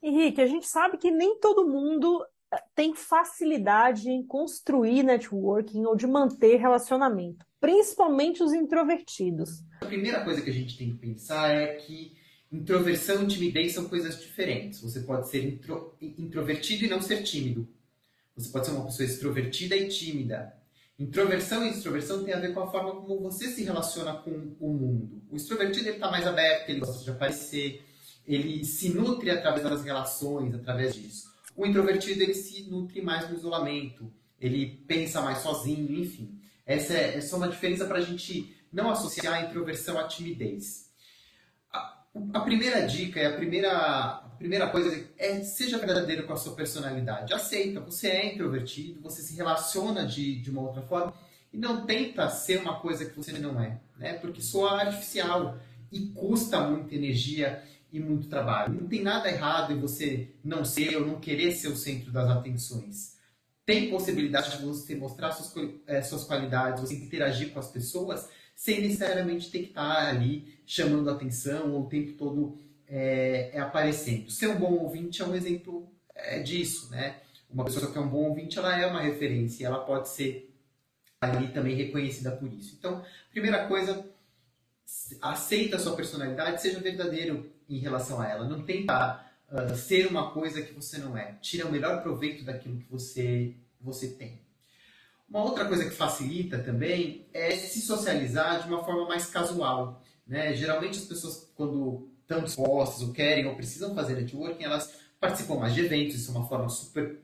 Henrique, 0.02 0.40
a 0.40 0.46
gente 0.46 0.66
sabe 0.66 0.98
que 0.98 1.10
nem 1.10 1.38
todo 1.38 1.68
mundo 1.68 2.24
tem 2.74 2.94
facilidade 2.94 4.10
em 4.10 4.26
construir 4.26 5.02
networking 5.02 5.84
ou 5.84 5.96
de 5.96 6.06
manter 6.06 6.56
relacionamento, 6.56 7.46
principalmente 7.60 8.42
os 8.42 8.52
introvertidos. 8.52 9.64
A 9.80 9.86
primeira 9.86 10.22
coisa 10.24 10.42
que 10.42 10.50
a 10.50 10.52
gente 10.52 10.76
tem 10.76 10.90
que 10.90 10.98
pensar 10.98 11.50
é 11.50 11.74
que 11.76 12.16
introversão 12.50 13.22
e 13.22 13.26
timidez 13.28 13.72
são 13.72 13.88
coisas 13.88 14.20
diferentes. 14.20 14.80
Você 14.80 15.00
pode 15.00 15.28
ser 15.28 15.44
intro, 15.44 15.96
introvertido 16.00 16.84
e 16.84 16.88
não 16.88 17.00
ser 17.00 17.22
tímido. 17.22 17.66
Você 18.36 18.50
pode 18.50 18.66
ser 18.66 18.72
uma 18.72 18.84
pessoa 18.84 19.06
extrovertida 19.06 19.76
e 19.76 19.88
tímida. 19.88 20.52
Introversão 20.98 21.64
e 21.64 21.70
extroversão 21.70 22.22
tem 22.24 22.34
a 22.34 22.38
ver 22.38 22.52
com 22.52 22.60
a 22.60 22.70
forma 22.70 22.94
como 23.00 23.20
você 23.20 23.48
se 23.48 23.64
relaciona 23.64 24.14
com 24.14 24.54
o 24.60 24.72
mundo. 24.72 25.22
O 25.30 25.36
extrovertido 25.36 25.88
está 25.88 26.10
mais 26.10 26.26
aberto, 26.26 26.68
ele 26.68 26.80
gosta 26.80 27.02
de 27.02 27.10
aparecer, 27.10 27.82
ele 28.26 28.64
se 28.64 28.90
nutre 28.90 29.30
através 29.30 29.64
das 29.64 29.84
relações, 29.84 30.54
através 30.54 30.94
disso. 30.94 31.32
O 31.56 31.66
introvertido 31.66 32.22
ele 32.22 32.34
se 32.34 32.62
nutre 32.70 33.02
mais 33.02 33.28
no 33.28 33.36
isolamento, 33.36 34.12
ele 34.40 34.82
pensa 34.86 35.20
mais 35.20 35.38
sozinho, 35.38 35.92
enfim. 35.94 36.40
Essa 36.64 36.94
é, 36.94 37.18
é 37.18 37.36
uma 37.36 37.48
diferença 37.48 37.84
para 37.84 37.98
a 37.98 38.02
gente 38.02 38.56
não 38.72 38.90
associar 38.90 39.34
a 39.34 39.42
introversão 39.42 39.98
à 39.98 40.04
timidez. 40.04 40.90
A, 41.72 42.04
a 42.34 42.40
primeira 42.40 42.86
dica 42.86 43.20
e 43.20 43.26
a 43.26 43.36
primeira, 43.36 43.70
a 43.70 44.30
primeira 44.38 44.68
coisa 44.68 45.08
é 45.18 45.42
seja 45.42 45.78
verdadeiro 45.78 46.26
com 46.26 46.32
a 46.32 46.36
sua 46.36 46.54
personalidade. 46.54 47.34
Aceita, 47.34 47.80
você 47.80 48.08
é 48.08 48.32
introvertido, 48.32 49.00
você 49.00 49.20
se 49.22 49.36
relaciona 49.36 50.06
de, 50.06 50.40
de 50.40 50.50
uma 50.50 50.62
outra 50.62 50.82
forma 50.82 51.12
e 51.52 51.58
não 51.58 51.84
tenta 51.84 52.28
ser 52.30 52.60
uma 52.60 52.80
coisa 52.80 53.04
que 53.04 53.14
você 53.14 53.32
não 53.32 53.60
é, 53.60 53.78
né? 53.98 54.14
porque 54.14 54.40
soa 54.40 54.80
artificial. 54.80 55.58
e 55.90 56.06
custa 56.06 56.66
muita 56.66 56.94
energia 56.94 57.62
e 57.92 58.00
muito 58.00 58.28
trabalho. 58.28 58.80
Não 58.80 58.88
tem 58.88 59.02
nada 59.02 59.28
errado 59.28 59.72
em 59.72 59.78
você 59.78 60.30
não 60.42 60.64
ser 60.64 60.96
ou 60.96 61.06
não 61.06 61.20
querer 61.20 61.52
ser 61.52 61.68
o 61.68 61.76
centro 61.76 62.10
das 62.10 62.28
atenções. 62.28 63.16
Tem 63.66 63.90
possibilidade 63.90 64.56
de 64.56 64.64
você 64.64 64.94
mostrar 64.96 65.32
suas, 65.32 65.70
é, 65.86 66.00
suas 66.02 66.24
qualidades, 66.24 66.80
você 66.80 66.94
interagir 66.94 67.52
com 67.52 67.60
as 67.60 67.70
pessoas 67.70 68.28
sem 68.56 68.80
necessariamente 68.80 69.50
ter 69.50 69.60
que 69.60 69.68
estar 69.68 70.08
ali 70.08 70.58
chamando 70.64 71.10
atenção 71.10 71.72
ou 71.72 71.82
o 71.82 71.88
tempo 71.88 72.12
todo 72.12 72.58
é, 72.88 73.50
é 73.52 73.60
aparecendo. 73.60 74.30
Ser 74.30 74.48
um 74.48 74.58
bom 74.58 74.72
ouvinte 74.74 75.22
é 75.22 75.26
um 75.26 75.34
exemplo 75.34 75.88
é, 76.14 76.40
disso, 76.40 76.90
né? 76.90 77.16
Uma 77.50 77.64
pessoa 77.64 77.90
que 77.90 77.98
é 77.98 78.00
um 78.00 78.08
bom 78.08 78.28
ouvinte, 78.28 78.58
ela 78.58 78.78
é 78.78 78.86
uma 78.86 79.00
referência, 79.00 79.66
ela 79.66 79.80
pode 79.80 80.08
ser 80.08 80.54
ali 81.20 81.48
também 81.48 81.76
reconhecida 81.76 82.32
por 82.32 82.52
isso. 82.52 82.76
Então, 82.78 83.04
primeira 83.30 83.66
coisa, 83.68 84.04
aceita 85.20 85.76
a 85.76 85.78
sua 85.78 85.96
personalidade, 85.96 86.60
seja 86.60 86.80
verdadeiro 86.80 87.50
em 87.68 87.78
relação 87.78 88.20
a 88.20 88.28
ela. 88.28 88.48
Não 88.48 88.62
tenta 88.62 89.24
uh, 89.50 89.74
ser 89.76 90.06
uma 90.06 90.30
coisa 90.30 90.62
que 90.62 90.72
você 90.72 90.98
não 90.98 91.16
é. 91.16 91.36
Tira 91.40 91.66
o 91.66 91.72
melhor 91.72 92.02
proveito 92.02 92.44
daquilo 92.44 92.78
que 92.78 92.90
você, 92.90 93.56
você 93.80 94.08
tem. 94.08 94.42
Uma 95.28 95.44
outra 95.44 95.64
coisa 95.64 95.84
que 95.84 95.96
facilita 95.96 96.58
também 96.58 97.26
é 97.32 97.52
se 97.52 97.80
socializar 97.80 98.62
de 98.62 98.68
uma 98.68 98.84
forma 98.84 99.08
mais 99.08 99.26
casual. 99.26 100.02
Né? 100.26 100.54
Geralmente 100.54 100.98
as 100.98 101.04
pessoas, 101.04 101.50
quando 101.54 102.10
estão 102.20 102.42
dispostas 102.42 103.02
ou 103.02 103.12
querem 103.12 103.46
ou 103.46 103.54
precisam 103.54 103.94
fazer 103.94 104.14
networking, 104.14 104.64
elas 104.64 104.92
participam 105.18 105.56
mais 105.56 105.74
de 105.74 105.80
eventos. 105.86 106.16
Isso 106.16 106.30
é 106.32 106.34
uma 106.34 106.46
forma 106.46 106.68
super 106.68 107.18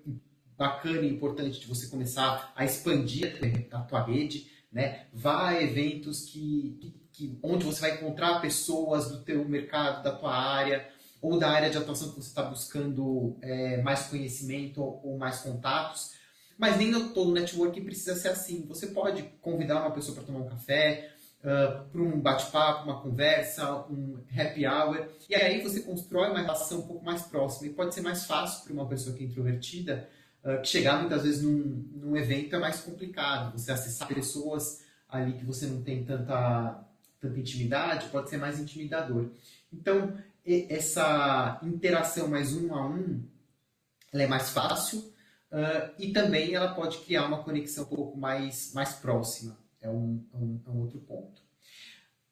bacana 0.56 1.02
e 1.02 1.10
importante 1.10 1.60
de 1.60 1.66
você 1.66 1.86
começar 1.86 2.52
a 2.56 2.64
expandir 2.64 3.38
a 3.70 3.80
tua 3.80 4.02
rede. 4.02 4.50
Né? 4.72 5.06
Vá 5.12 5.48
a 5.48 5.62
eventos 5.62 6.26
que, 6.26 6.78
que 6.80 7.07
que, 7.18 7.36
onde 7.42 7.64
você 7.64 7.80
vai 7.80 7.94
encontrar 7.94 8.40
pessoas 8.40 9.10
do 9.10 9.18
teu 9.24 9.44
mercado, 9.44 10.04
da 10.04 10.12
tua 10.12 10.32
área, 10.32 10.88
ou 11.20 11.36
da 11.36 11.50
área 11.50 11.68
de 11.68 11.76
atuação 11.76 12.10
que 12.10 12.14
você 12.14 12.28
está 12.28 12.44
buscando 12.44 13.36
é, 13.42 13.82
mais 13.82 14.06
conhecimento 14.06 14.80
ou 14.80 15.18
mais 15.18 15.40
contatos. 15.40 16.12
Mas 16.56 16.76
nem 16.76 16.92
todo 17.10 17.32
networking 17.32 17.84
precisa 17.84 18.14
ser 18.14 18.28
assim. 18.28 18.64
Você 18.68 18.88
pode 18.88 19.24
convidar 19.42 19.80
uma 19.80 19.90
pessoa 19.90 20.14
para 20.14 20.24
tomar 20.24 20.40
um 20.40 20.48
café, 20.48 21.10
uh, 21.40 21.88
para 21.88 22.00
um 22.00 22.20
bate-papo, 22.20 22.84
uma 22.84 23.00
conversa, 23.00 23.84
um 23.90 24.18
happy 24.36 24.64
hour. 24.66 25.08
E 25.28 25.34
aí 25.34 25.60
você 25.60 25.80
constrói 25.80 26.30
uma 26.30 26.40
relação 26.40 26.78
um 26.80 26.86
pouco 26.86 27.04
mais 27.04 27.22
próxima. 27.22 27.68
E 27.68 27.74
pode 27.74 27.94
ser 27.94 28.00
mais 28.00 28.26
fácil 28.26 28.64
para 28.64 28.72
uma 28.72 28.86
pessoa 28.86 29.16
que 29.16 29.24
é 29.24 29.26
introvertida, 29.26 30.08
uh, 30.44 30.60
que 30.62 30.68
chegar 30.68 31.00
muitas 31.00 31.22
vezes 31.22 31.42
num, 31.42 31.84
num 31.94 32.16
evento 32.16 32.54
é 32.54 32.58
mais 32.60 32.80
complicado. 32.80 33.52
Você 33.52 33.72
acessar 33.72 34.06
pessoas 34.08 34.82
ali 35.08 35.32
que 35.32 35.44
você 35.44 35.66
não 35.66 35.82
tem 35.82 36.04
tanta 36.04 36.87
tanta 37.20 37.38
intimidade, 37.38 38.08
pode 38.08 38.30
ser 38.30 38.38
mais 38.38 38.58
intimidador. 38.58 39.30
Então, 39.72 40.16
essa 40.46 41.60
interação 41.62 42.28
mais 42.28 42.54
um 42.54 42.74
a 42.74 42.86
um, 42.86 43.22
ela 44.12 44.22
é 44.22 44.26
mais 44.26 44.50
fácil 44.50 45.00
uh, 45.52 45.92
e 45.98 46.12
também 46.12 46.54
ela 46.54 46.74
pode 46.74 46.98
criar 46.98 47.26
uma 47.26 47.42
conexão 47.42 47.84
um 47.84 47.88
pouco 47.88 48.18
mais, 48.18 48.72
mais 48.72 48.94
próxima. 48.94 49.58
É 49.80 49.90
um, 49.90 50.24
é 50.32 50.36
um, 50.36 50.60
é 50.66 50.70
um 50.70 50.80
outro 50.80 50.98
ponto. 51.00 51.42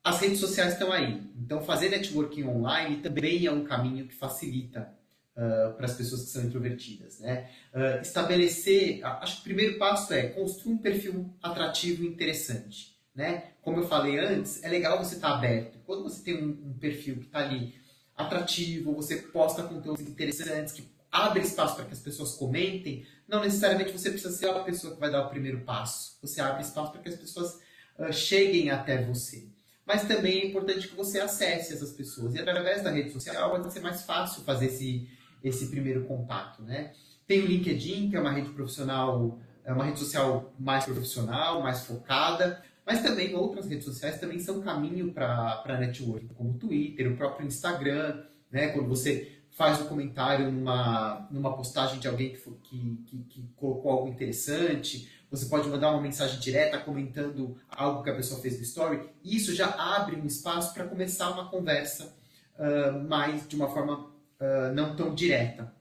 As 0.03 0.21
redes 0.21 0.39
sociais 0.39 0.73
estão 0.73 0.93
aí. 0.93 1.21
Então, 1.37 1.61
fazer 1.61 1.89
networking 1.91 2.45
online 2.45 2.99
também 2.99 3.45
é 3.45 3.53
um 3.53 3.65
caminho 3.65 4.07
que 4.07 4.15
facilita 4.15 4.93
uh, 5.37 5.75
para 5.75 5.85
as 5.85 5.95
pessoas 5.95 6.23
que 6.23 6.29
são 6.29 6.45
introvertidas. 6.45 7.19
Né? 7.19 7.51
Uh, 7.75 8.01
estabelecer, 8.01 9.05
acho 9.05 9.37
que 9.37 9.41
o 9.41 9.45
primeiro 9.45 9.79
passo 9.79 10.15
é 10.15 10.29
construir 10.29 10.75
um 10.75 10.79
perfil 10.79 11.35
atrativo 11.43 12.05
e 12.05 12.07
interessante 12.07 12.96
né? 13.17 13.45
Como 13.63 13.81
eu 13.81 13.89
falei 13.89 14.19
antes, 14.19 14.63
é 14.63 14.69
legal 14.69 15.03
você 15.03 15.15
estar 15.15 15.31
tá 15.31 15.35
aberto. 15.37 15.79
Quando 15.87 16.03
você 16.03 16.23
tem 16.23 16.37
um, 16.37 16.51
um 16.51 16.75
perfil 16.75 17.17
que 17.17 17.27
está 17.27 17.39
ali 17.39 17.75
atrativo, 18.15 18.95
você 18.95 19.17
posta 19.17 19.63
conteúdos 19.63 20.03
interessantes, 20.03 20.75
que 20.75 20.87
abre 21.11 21.41
espaço 21.41 21.77
para 21.77 21.87
que 21.87 21.95
as 21.95 22.01
pessoas 22.01 22.35
comentem, 22.35 23.07
não 23.27 23.41
necessariamente 23.43 23.91
você 23.91 24.11
precisa 24.11 24.37
ser 24.37 24.51
a 24.51 24.61
pessoa 24.61 24.95
que 24.95 25.01
vai 25.01 25.11
dar 25.11 25.27
o 25.27 25.31
primeiro 25.31 25.61
passo. 25.61 26.19
Você 26.21 26.41
abre 26.41 26.63
espaço 26.63 26.93
para 26.93 27.01
que 27.01 27.09
as 27.09 27.17
pessoas 27.17 27.59
uh, 27.99 28.13
cheguem 28.13 28.71
até 28.71 29.03
você. 29.03 29.49
Mas 29.87 30.07
também 30.07 30.41
é 30.41 30.47
importante 30.47 30.89
que 30.89 30.97
você 30.97 31.21
acesse 31.21 31.73
essas 31.73 31.93
pessoas. 31.93 32.35
E 32.35 32.41
através 32.41 32.83
da 32.83 32.91
rede 32.91 33.13
social 33.13 33.51
vai 33.51 33.71
ser 33.71 33.81
mais 33.81 34.03
fácil 34.03 34.43
fazer 34.43 34.67
esse, 34.67 35.09
esse 35.43 35.69
primeiro 35.69 36.05
contato. 36.05 36.63
Né? 36.63 36.93
Tem 37.27 37.41
o 37.41 37.47
LinkedIn, 37.47 38.11
que 38.11 38.17
é 38.17 38.21
uma 38.21 38.33
rede 38.33 38.51
profissional, 38.51 39.39
é 39.65 39.73
uma 39.73 39.85
rede 39.85 39.99
social 39.99 40.53
mais 40.59 40.85
profissional, 40.85 41.63
mais 41.63 41.85
focada, 41.85 42.63
mas 42.87 43.03
também 43.03 43.35
outras 43.35 43.67
redes 43.67 43.85
sociais 43.85 44.21
também 44.21 44.39
são 44.39 44.63
caminho 44.63 45.13
para 45.13 45.77
network, 45.81 46.29
como 46.35 46.51
o 46.51 46.55
Twitter, 46.55 47.13
o 47.13 47.17
próprio 47.17 47.47
Instagram, 47.47 48.23
né? 48.51 48.69
Quando 48.69 48.89
você 48.89 49.33
faz 49.51 49.81
um 49.81 49.87
comentário 49.87 50.53
numa, 50.53 51.27
numa 51.31 51.57
postagem 51.57 51.99
de 51.99 52.07
alguém 52.07 52.31
que, 52.31 52.39
que, 52.63 52.97
que, 53.07 53.19
que 53.25 53.49
colocou 53.57 53.91
algo 53.91 54.09
interessante, 54.09 55.11
você 55.31 55.47
pode 55.47 55.69
mandar 55.69 55.91
uma 55.91 56.01
mensagem 56.01 56.39
direta 56.39 56.79
comentando 56.79 57.57
algo 57.69 58.05
que 58.05 58.11
a 58.11 58.15
pessoa 58.15 58.41
fez 58.41 58.57
no 58.57 58.63
story, 58.63 59.09
isso 59.25 59.55
já 59.55 59.67
abre 59.67 60.15
um 60.15 60.27
espaço 60.27 60.73
para 60.73 60.85
começar 60.85 61.31
uma 61.31 61.49
conversa 61.49 62.15
uh, 62.59 63.09
mais 63.09 63.49
de 63.49 63.57
uma 63.57 63.69
forma 63.69 64.05
uh, 64.05 64.73
não 64.75 64.95
tão 64.95 65.15
direta. 65.15 65.75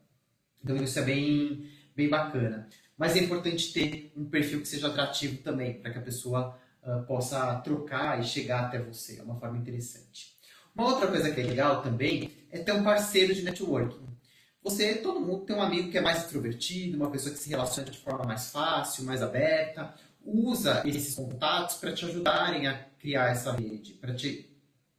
Então 0.64 0.76
isso 0.78 0.98
é 0.98 1.04
bem, 1.04 1.70
bem 1.96 2.10
bacana. 2.10 2.68
Mas 2.98 3.16
é 3.16 3.20
importante 3.20 3.74
ter 3.74 4.12
um 4.16 4.26
perfil 4.26 4.62
que 4.62 4.68
seja 4.68 4.88
atrativo 4.88 5.38
também, 5.44 5.76
para 5.76 5.92
que 5.92 6.00
a 6.00 6.02
pessoa 6.02 6.58
uh, 6.86 7.04
possa 7.06 7.56
trocar 7.56 8.20
e 8.20 8.24
chegar 8.24 8.66
até 8.66 8.80
você. 8.80 9.20
É 9.20 9.24
uma 9.24 9.40
forma 9.40 9.58
interessante. 9.58 10.36
Uma 10.76 10.88
outra 10.94 11.08
coisa 11.08 11.32
que 11.32 11.42
é 11.42 11.44
legal 11.44 11.82
também 11.82 12.32
é 12.52 12.60
ter 12.60 12.74
um 12.74 12.84
parceiro 12.84 13.34
de 13.34 13.42
networking. 13.42 14.06
Você, 14.64 14.96
todo 14.96 15.20
mundo 15.20 15.46
tem 15.46 15.56
um 15.56 15.62
amigo 15.62 15.92
que 15.92 15.98
é 15.98 16.02
mais 16.02 16.24
extrovertido, 16.24 16.98
uma 16.98 17.12
pessoa 17.12 17.34
que 17.34 17.40
se 17.40 17.50
relaciona 17.50 17.90
de 17.90 18.00
forma 18.00 18.26
mais 18.26 18.50
fácil, 18.52 19.06
mais 19.06 19.22
aberta. 19.22 19.94
Usa 20.24 20.82
esses 20.86 21.14
contatos 21.14 21.76
para 21.76 21.94
te 21.94 22.04
ajudarem 22.06 22.68
a 22.68 22.74
criar 23.00 23.30
essa 23.30 23.52
rede, 23.52 23.94
para 23.94 24.14
te 24.16 24.50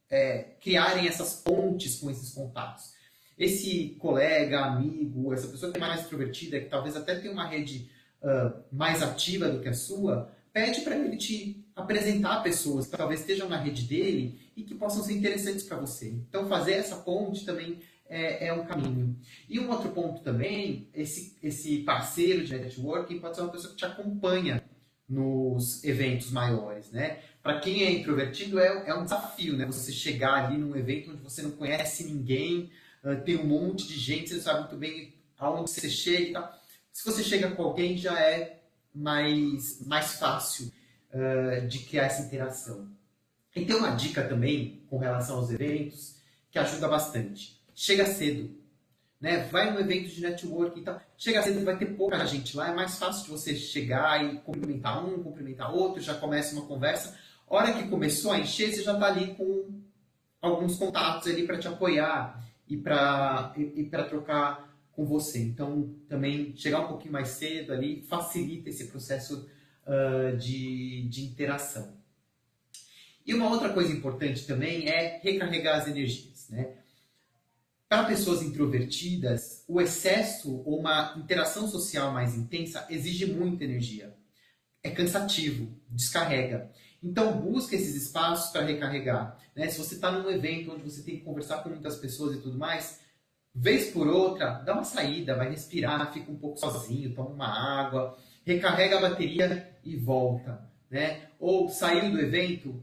é, 0.09 0.55
criarem 0.61 1.07
essas 1.07 1.35
pontes 1.35 1.99
com 1.99 2.09
esses 2.09 2.31
contatos. 2.33 2.93
Esse 3.37 3.97
colega, 3.99 4.61
amigo, 4.61 5.33
essa 5.33 5.47
pessoa 5.47 5.71
que 5.71 5.77
é 5.77 5.81
mais 5.81 6.01
extrovertida, 6.01 6.59
que 6.59 6.69
talvez 6.69 6.95
até 6.95 7.15
tenha 7.15 7.31
uma 7.31 7.45
rede 7.45 7.91
uh, 8.23 8.63
mais 8.71 9.03
ativa 9.03 9.49
do 9.49 9.59
que 9.59 9.69
a 9.69 9.73
sua, 9.73 10.31
pede 10.51 10.81
para 10.81 10.95
ele 10.97 11.17
te 11.17 11.66
apresentar 11.77 12.41
pessoas 12.41 12.87
que 12.87 12.97
talvez 12.97 13.19
estejam 13.21 13.47
na 13.47 13.57
rede 13.57 13.83
dele 13.83 14.51
e 14.55 14.63
que 14.63 14.73
possam 14.73 15.03
ser 15.03 15.13
interessantes 15.13 15.63
para 15.63 15.77
você. 15.77 16.09
Então, 16.09 16.47
fazer 16.47 16.73
essa 16.73 16.97
ponte 16.97 17.45
também 17.45 17.79
é, 18.09 18.47
é, 18.47 18.53
um 18.53 18.65
caminho. 18.65 19.15
E 19.47 19.59
um 19.59 19.69
outro 19.69 19.91
ponto 19.91 20.21
também, 20.23 20.89
esse, 20.93 21.37
esse 21.43 21.79
parceiro 21.79 22.43
de 22.43 22.57
networking 22.57 23.19
pode 23.19 23.35
ser 23.35 23.43
uma 23.43 23.51
pessoa 23.51 23.71
que 23.71 23.77
te 23.77 23.85
acompanha 23.85 24.63
nos 25.07 25.83
eventos 25.83 26.31
maiores, 26.31 26.91
né? 26.91 27.19
Para 27.41 27.59
quem 27.59 27.83
é 27.83 27.91
introvertido 27.91 28.59
é, 28.59 28.89
é 28.89 28.93
um 28.93 29.03
desafio, 29.03 29.55
né? 29.55 29.65
Você 29.65 29.91
chegar 29.91 30.45
ali 30.45 30.57
num 30.57 30.75
evento 30.75 31.11
onde 31.11 31.21
você 31.21 31.41
não 31.41 31.51
conhece 31.51 32.05
ninguém, 32.05 32.71
uh, 33.03 33.21
tem 33.23 33.37
um 33.37 33.45
monte 33.45 33.87
de 33.87 33.97
gente, 33.97 34.29
você 34.29 34.35
não 34.35 34.41
sabe 34.41 34.59
muito 34.61 34.75
bem 34.77 35.13
aonde 35.37 35.69
você 35.69 35.89
chega. 35.89 36.51
Se 36.91 37.05
você 37.05 37.23
chega 37.23 37.51
com 37.51 37.61
alguém 37.61 37.95
já 37.95 38.19
é 38.19 38.63
mais, 38.93 39.85
mais 39.85 40.15
fácil 40.15 40.71
uh, 41.17 41.67
de 41.67 41.79
criar 41.79 42.05
essa 42.05 42.21
interação. 42.21 42.87
E 43.55 43.65
tem 43.65 43.75
uma 43.75 43.91
dica 43.91 44.23
também 44.23 44.83
com 44.89 44.97
relação 44.97 45.37
aos 45.37 45.49
eventos 45.51 46.17
que 46.51 46.59
ajuda 46.59 46.87
bastante. 46.87 47.59
Chega 47.73 48.05
cedo. 48.05 48.55
Né? 49.19 49.45
Vai 49.45 49.71
no 49.73 49.79
evento 49.79 50.09
de 50.09 50.21
networking 50.21 50.81
e 50.81 50.83
tal. 50.83 51.01
Chega 51.17 51.41
cedo, 51.41 51.65
vai 51.65 51.77
ter 51.77 51.87
pouca 51.87 52.23
gente 52.25 52.55
lá. 52.55 52.69
É 52.69 52.75
mais 52.75 52.99
fácil 52.99 53.25
de 53.25 53.31
você 53.31 53.55
chegar 53.55 54.23
e 54.23 54.37
cumprimentar 54.39 55.03
um, 55.03 55.23
cumprimentar 55.23 55.73
outro, 55.73 56.01
já 56.01 56.13
começa 56.13 56.55
uma 56.55 56.65
conversa. 56.65 57.17
Hora 57.47 57.73
que 57.73 57.87
começou 57.87 58.31
a 58.31 58.39
encher, 58.39 58.71
você 58.71 58.83
já 58.83 58.93
está 58.93 59.07
ali 59.07 59.33
com 59.35 59.81
alguns 60.41 60.77
contatos 60.77 61.27
ali 61.27 61.47
para 61.47 61.57
te 61.57 61.67
apoiar 61.67 62.43
e 62.67 62.77
para 62.77 63.53
e, 63.57 63.81
e 63.81 63.85
trocar 63.85 64.67
com 64.91 65.05
você. 65.05 65.39
Então, 65.39 65.95
também 66.07 66.55
chegar 66.55 66.81
um 66.81 66.87
pouquinho 66.87 67.13
mais 67.13 67.29
cedo 67.29 67.71
ali 67.71 68.01
facilita 68.01 68.69
esse 68.69 68.87
processo 68.87 69.49
uh, 69.87 70.37
de, 70.37 71.07
de 71.09 71.23
interação. 71.23 71.97
E 73.25 73.33
uma 73.33 73.49
outra 73.49 73.73
coisa 73.73 73.91
importante 73.91 74.45
também 74.45 74.87
é 74.87 75.19
recarregar 75.23 75.81
as 75.81 75.87
energias. 75.87 76.47
Né? 76.49 76.75
Para 77.89 78.05
pessoas 78.05 78.41
introvertidas, 78.41 79.63
o 79.67 79.81
excesso 79.81 80.61
ou 80.65 80.79
uma 80.79 81.13
interação 81.17 81.67
social 81.67 82.11
mais 82.11 82.35
intensa 82.35 82.85
exige 82.89 83.25
muita 83.25 83.63
energia. 83.63 84.15
É 84.83 84.89
cansativo, 84.89 85.77
descarrega. 85.89 86.71
Então, 87.03 87.39
busca 87.39 87.75
esses 87.75 87.95
espaços 87.95 88.51
para 88.51 88.65
recarregar. 88.65 89.37
Né? 89.55 89.67
Se 89.69 89.77
você 89.77 89.95
está 89.95 90.11
num 90.11 90.29
evento 90.29 90.71
onde 90.71 90.83
você 90.83 91.03
tem 91.03 91.17
que 91.17 91.23
conversar 91.23 91.63
com 91.63 91.69
muitas 91.69 91.97
pessoas 91.97 92.35
e 92.37 92.41
tudo 92.41 92.57
mais, 92.57 92.99
vez 93.53 93.89
por 93.89 94.07
outra, 94.07 94.51
dá 94.65 94.73
uma 94.73 94.83
saída, 94.83 95.35
vai 95.35 95.49
respirar, 95.49 96.13
fica 96.13 96.31
um 96.31 96.37
pouco 96.37 96.57
sozinho, 96.57 97.13
toma 97.13 97.29
uma 97.29 97.47
água, 97.47 98.17
recarrega 98.47 98.97
a 98.97 99.01
bateria 99.01 99.77
e 99.83 99.97
volta. 99.97 100.65
Né? 100.89 101.27
Ou 101.37 101.67
saiu 101.67 102.09
do 102.09 102.19
evento, 102.19 102.81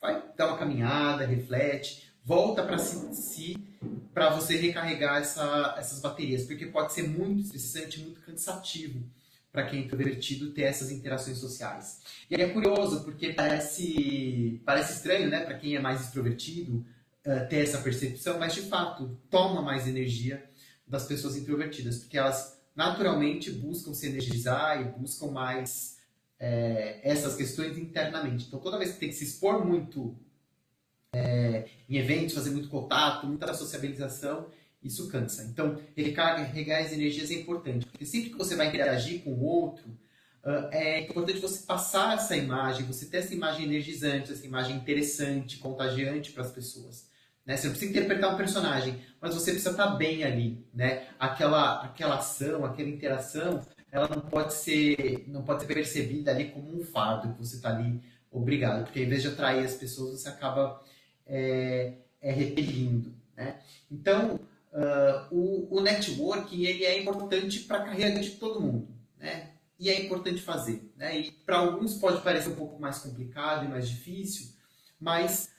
vai 0.00 0.22
dar 0.34 0.48
uma 0.48 0.56
caminhada, 0.56 1.26
reflete, 1.26 2.10
volta 2.24 2.62
para 2.62 2.78
si, 2.78 3.14
si 3.14 3.56
para 4.14 4.30
você 4.30 4.56
recarregar 4.56 5.20
essa, 5.20 5.74
essas 5.78 6.00
baterias, 6.00 6.44
porque 6.44 6.64
pode 6.66 6.94
ser 6.94 7.06
muito 7.06 7.42
estressante, 7.42 8.00
muito 8.00 8.22
cansativo 8.22 9.04
para 9.52 9.66
quem 9.66 9.80
é 9.80 9.82
introvertido 9.84 10.50
ter 10.50 10.62
essas 10.62 10.90
interações 10.90 11.36
sociais. 11.38 12.00
E 12.30 12.34
é 12.36 12.48
curioso, 12.48 13.04
porque 13.04 13.34
parece, 13.34 14.62
parece 14.64 14.94
estranho, 14.94 15.28
né, 15.28 15.40
para 15.40 15.58
quem 15.58 15.76
é 15.76 15.80
mais 15.80 16.00
extrovertido, 16.00 16.86
uh, 17.26 17.48
ter 17.48 17.64
essa 17.64 17.78
percepção, 17.78 18.38
mas 18.38 18.54
de 18.54 18.62
fato 18.62 19.18
toma 19.28 19.60
mais 19.60 19.86
energia 19.86 20.48
das 20.86 21.04
pessoas 21.04 21.36
introvertidas, 21.36 21.98
porque 21.98 22.16
elas 22.16 22.59
naturalmente 22.74 23.50
buscam 23.50 23.92
se 23.94 24.06
energizar 24.06 24.80
e 24.80 24.84
buscam 24.98 25.30
mais 25.30 25.98
é, 26.38 27.00
essas 27.02 27.36
questões 27.36 27.76
internamente. 27.76 28.46
Então, 28.46 28.58
toda 28.58 28.78
vez 28.78 28.92
que 28.92 29.00
tem 29.00 29.08
que 29.08 29.14
se 29.14 29.24
expor 29.24 29.64
muito 29.64 30.16
é, 31.12 31.66
em 31.88 31.96
eventos, 31.96 32.34
fazer 32.34 32.50
muito 32.50 32.68
contato, 32.68 33.26
muita 33.26 33.52
sociabilização, 33.52 34.46
isso 34.82 35.08
cansa. 35.08 35.44
Então, 35.44 35.78
recarregar 35.96 36.82
as 36.82 36.92
energias 36.92 37.30
é 37.30 37.34
importante, 37.34 37.86
porque 37.86 38.06
sempre 38.06 38.30
que 38.30 38.38
você 38.38 38.56
vai 38.56 38.68
interagir 38.68 39.22
com 39.22 39.30
o 39.30 39.44
outro, 39.44 39.88
uh, 40.42 40.68
é 40.70 41.00
importante 41.00 41.38
você 41.38 41.66
passar 41.66 42.14
essa 42.14 42.36
imagem, 42.36 42.86
você 42.86 43.06
ter 43.06 43.18
essa 43.18 43.34
imagem 43.34 43.66
energizante, 43.66 44.32
essa 44.32 44.46
imagem 44.46 44.76
interessante, 44.76 45.58
contagiante 45.58 46.32
para 46.32 46.44
as 46.44 46.50
pessoas. 46.50 47.09
Né? 47.44 47.56
Você 47.56 47.66
não 47.66 47.72
precisa 47.72 47.90
interpretar 47.90 48.34
um 48.34 48.36
personagem, 48.36 49.00
mas 49.20 49.34
você 49.34 49.52
precisa 49.52 49.70
estar 49.70 49.88
bem 49.96 50.24
ali. 50.24 50.64
Né? 50.72 51.06
Aquela, 51.18 51.84
aquela 51.84 52.16
ação, 52.16 52.64
aquela 52.64 52.88
interação, 52.88 53.62
ela 53.90 54.08
não 54.08 54.20
pode 54.20 54.54
ser 54.54 55.24
não 55.26 55.42
pode 55.42 55.62
ser 55.62 55.66
percebida 55.66 56.30
ali 56.30 56.50
como 56.50 56.80
um 56.80 56.84
fardo 56.84 57.32
que 57.34 57.38
você 57.38 57.56
está 57.56 57.70
ali 57.70 58.00
obrigado, 58.30 58.84
porque 58.84 59.02
em 59.02 59.08
vez 59.08 59.22
de 59.22 59.28
atrair 59.28 59.64
as 59.64 59.74
pessoas, 59.74 60.20
você 60.20 60.28
acaba 60.28 60.80
é, 61.26 61.94
é 62.20 62.32
repelindo. 62.32 63.12
Né? 63.36 63.58
Então, 63.90 64.38
uh, 64.72 65.34
o, 65.34 65.78
o 65.78 65.80
networking 65.80 66.64
ele 66.64 66.84
é 66.84 67.00
importante 67.00 67.60
para 67.60 67.78
a 67.78 67.84
carreira 67.84 68.20
de 68.20 68.30
todo 68.32 68.60
mundo. 68.60 68.88
Né? 69.18 69.50
E 69.78 69.88
é 69.88 70.04
importante 70.04 70.42
fazer. 70.42 70.92
Né? 70.96 71.18
E 71.18 71.30
para 71.30 71.58
alguns 71.58 71.94
pode 71.94 72.22
parecer 72.22 72.50
um 72.50 72.56
pouco 72.56 72.80
mais 72.80 72.98
complicado 72.98 73.64
e 73.64 73.68
mais 73.68 73.88
difícil, 73.88 74.48
mas 75.00 75.50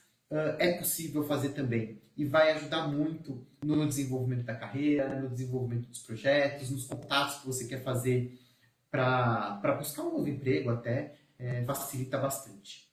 é 0.59 0.73
possível 0.73 1.23
fazer 1.23 1.49
também. 1.49 2.01
E 2.15 2.25
vai 2.25 2.51
ajudar 2.51 2.87
muito 2.87 3.45
no 3.63 3.85
desenvolvimento 3.85 4.45
da 4.45 4.55
carreira, 4.55 5.19
no 5.19 5.29
desenvolvimento 5.29 5.87
dos 5.87 5.99
projetos, 5.99 6.69
nos 6.69 6.85
contatos 6.85 7.39
que 7.39 7.47
você 7.47 7.65
quer 7.65 7.83
fazer 7.83 8.39
para 8.89 9.75
buscar 9.77 10.03
um 10.03 10.17
novo 10.17 10.27
emprego 10.27 10.69
até, 10.69 11.15
é, 11.39 11.63
facilita 11.63 12.17
bastante. 12.17 12.91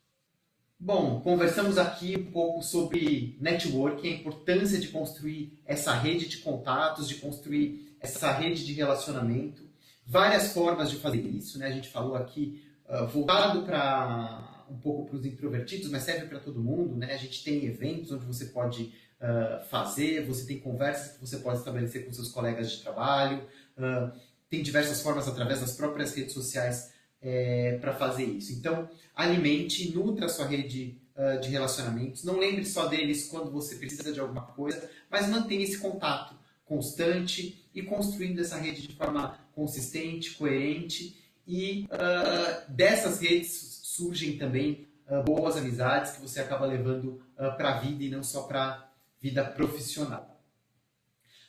Bom, 0.80 1.20
conversamos 1.20 1.76
aqui 1.76 2.16
um 2.16 2.30
pouco 2.30 2.62
sobre 2.62 3.36
networking, 3.40 4.08
a 4.08 4.16
importância 4.16 4.78
de 4.78 4.88
construir 4.88 5.60
essa 5.66 5.92
rede 5.92 6.28
de 6.28 6.38
contatos, 6.38 7.08
de 7.08 7.16
construir 7.16 7.96
essa 8.00 8.30
rede 8.30 8.64
de 8.64 8.72
relacionamento, 8.74 9.68
várias 10.06 10.52
formas 10.52 10.88
de 10.88 10.96
fazer 10.96 11.20
isso, 11.20 11.58
né? 11.58 11.66
A 11.66 11.72
gente 11.72 11.88
falou 11.88 12.14
aqui 12.14 12.62
uh, 12.88 13.06
voltado 13.08 13.62
para 13.62 14.57
um 14.70 14.78
pouco 14.78 15.06
para 15.08 15.16
os 15.16 15.26
introvertidos, 15.26 15.90
mas 15.90 16.02
serve 16.02 16.26
para 16.26 16.38
todo 16.38 16.62
mundo, 16.62 16.96
né? 16.96 17.12
A 17.12 17.16
gente 17.16 17.42
tem 17.42 17.64
eventos 17.66 18.12
onde 18.12 18.24
você 18.24 18.46
pode 18.46 18.92
uh, 19.20 19.64
fazer, 19.68 20.24
você 20.26 20.46
tem 20.46 20.58
conversas 20.58 21.12
que 21.12 21.20
você 21.20 21.38
pode 21.38 21.58
estabelecer 21.58 22.04
com 22.04 22.12
seus 22.12 22.28
colegas 22.30 22.70
de 22.70 22.82
trabalho, 22.82 23.42
uh, 23.76 24.12
tem 24.48 24.62
diversas 24.62 25.02
formas 25.02 25.28
através 25.28 25.60
das 25.60 25.72
próprias 25.72 26.14
redes 26.14 26.32
sociais 26.32 26.92
é, 27.20 27.78
para 27.80 27.94
fazer 27.94 28.24
isso. 28.24 28.52
Então, 28.52 28.88
alimente, 29.14 29.94
nutra 29.94 30.26
a 30.26 30.28
sua 30.28 30.46
rede 30.46 31.00
uh, 31.16 31.40
de 31.40 31.48
relacionamentos. 31.48 32.24
Não 32.24 32.38
lembre 32.38 32.64
só 32.64 32.86
deles 32.86 33.26
quando 33.26 33.50
você 33.50 33.74
precisa 33.74 34.12
de 34.12 34.20
alguma 34.20 34.42
coisa, 34.42 34.88
mas 35.10 35.28
mantenha 35.28 35.64
esse 35.64 35.78
contato 35.78 36.34
constante 36.64 37.66
e 37.74 37.82
construindo 37.82 38.40
essa 38.40 38.56
rede 38.56 38.86
de 38.86 38.94
forma 38.94 39.38
consistente, 39.54 40.32
coerente 40.32 41.16
e 41.46 41.86
uh, 41.86 42.70
dessas 42.70 43.20
redes 43.20 43.77
surgem 43.98 44.38
também 44.38 44.86
uh, 45.10 45.22
boas 45.24 45.56
amizades 45.56 46.12
que 46.12 46.22
você 46.22 46.40
acaba 46.40 46.64
levando 46.64 47.20
uh, 47.34 47.56
para 47.56 47.74
a 47.74 47.78
vida 47.80 48.04
e 48.04 48.08
não 48.08 48.22
só 48.22 48.42
para 48.42 48.88
vida 49.20 49.44
profissional. 49.44 50.40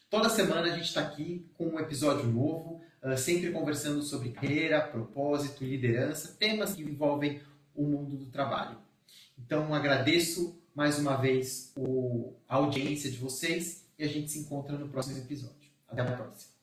Toda 0.09 0.27
semana 0.29 0.61
a 0.61 0.71
gente 0.71 0.87
está 0.87 1.01
aqui 1.01 1.47
com 1.55 1.67
um 1.67 1.79
episódio 1.79 2.25
novo, 2.25 2.81
uh, 3.03 3.15
sempre 3.15 3.51
conversando 3.51 4.01
sobre 4.01 4.31
carreira, 4.31 4.81
propósito, 4.81 5.63
liderança, 5.63 6.35
temas 6.39 6.73
que 6.73 6.81
envolvem 6.81 7.39
o 7.75 7.83
mundo 7.83 8.17
do 8.17 8.25
trabalho. 8.25 8.77
Então 9.37 9.73
agradeço 9.73 10.59
mais 10.73 10.97
uma 10.97 11.15
vez 11.15 11.71
o, 11.77 12.33
a 12.47 12.55
audiência 12.55 13.11
de 13.11 13.17
vocês 13.17 13.85
e 13.97 14.03
a 14.03 14.07
gente 14.07 14.31
se 14.31 14.39
encontra 14.39 14.75
no 14.75 14.89
próximo 14.89 15.19
episódio. 15.19 15.69
Até 15.87 16.01
a 16.01 16.05
próxima. 16.05 16.58